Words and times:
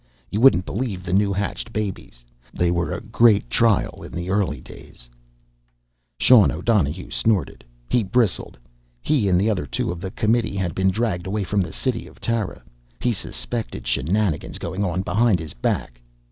You 0.31 0.41
wouldn't 0.41 0.65
believe 0.65 1.03
the 1.03 1.13
new 1.13 1.31
hatched 1.31 1.71
babies! 1.71 2.25
They 2.51 2.71
were 2.71 2.91
a 2.91 3.01
great 3.01 3.51
trial, 3.51 4.01
in 4.01 4.11
the 4.11 4.31
early 4.31 4.59
days!" 4.59 5.07
Sean 6.19 6.49
O'Donohue 6.49 7.11
snorted. 7.11 7.63
He 7.87 8.01
bristled. 8.01 8.57
He 9.03 9.29
and 9.29 9.39
the 9.39 9.47
other 9.51 9.67
two 9.67 9.91
of 9.91 10.01
the 10.01 10.09
committee 10.09 10.55
had 10.55 10.73
been 10.73 10.89
dragged 10.89 11.27
away 11.27 11.43
from 11.43 11.61
the 11.61 11.71
city 11.71 12.07
of 12.07 12.19
Tara. 12.19 12.63
He 12.99 13.13
suspected 13.13 13.85
shenanigans 13.85 14.57
going 14.57 14.83
on 14.83 15.03
behind 15.03 15.39
his 15.39 15.53
back. 15.53 16.01